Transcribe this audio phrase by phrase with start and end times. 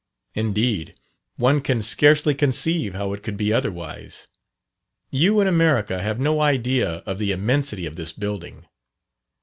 [0.33, 0.95] Indeed,
[1.35, 4.25] one can scarcely conceive how it could be otherwise.
[5.11, 8.65] You in America have no idea of the immensity of this building.